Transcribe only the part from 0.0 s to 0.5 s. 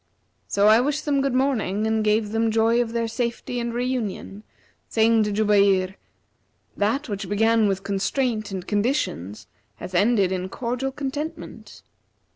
[FN#347]